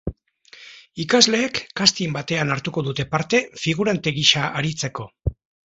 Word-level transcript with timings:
Ikasleek 1.03 1.59
casting 1.81 2.17
batean 2.17 2.55
hartuko 2.55 2.85
dute 2.89 3.07
parte 3.13 3.45
figurante 3.67 4.17
gisa 4.19 4.51
aritzeko. 4.63 5.11